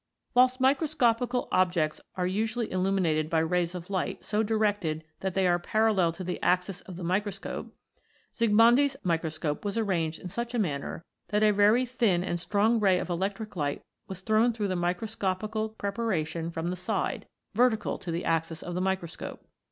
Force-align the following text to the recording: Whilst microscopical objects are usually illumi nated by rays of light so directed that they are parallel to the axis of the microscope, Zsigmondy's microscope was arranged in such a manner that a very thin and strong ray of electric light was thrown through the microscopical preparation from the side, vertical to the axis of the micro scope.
Whilst 0.33 0.59
microscopical 0.59 1.47
objects 1.51 2.01
are 2.15 2.25
usually 2.25 2.67
illumi 2.69 3.01
nated 3.01 3.29
by 3.29 3.37
rays 3.37 3.75
of 3.75 3.91
light 3.91 4.23
so 4.23 4.41
directed 4.41 5.03
that 5.19 5.35
they 5.35 5.45
are 5.45 5.59
parallel 5.59 6.11
to 6.13 6.23
the 6.23 6.41
axis 6.41 6.81
of 6.81 6.95
the 6.95 7.03
microscope, 7.03 7.71
Zsigmondy's 8.35 8.95
microscope 9.03 9.63
was 9.63 9.77
arranged 9.77 10.19
in 10.19 10.27
such 10.27 10.55
a 10.55 10.57
manner 10.57 11.03
that 11.27 11.43
a 11.43 11.51
very 11.51 11.85
thin 11.85 12.23
and 12.23 12.39
strong 12.39 12.79
ray 12.79 12.97
of 12.97 13.11
electric 13.11 13.55
light 13.55 13.83
was 14.07 14.21
thrown 14.21 14.53
through 14.53 14.69
the 14.69 14.75
microscopical 14.75 15.69
preparation 15.69 16.49
from 16.49 16.71
the 16.71 16.75
side, 16.75 17.27
vertical 17.53 17.99
to 17.99 18.09
the 18.09 18.25
axis 18.25 18.63
of 18.63 18.73
the 18.73 18.81
micro 18.81 19.05
scope. 19.05 19.45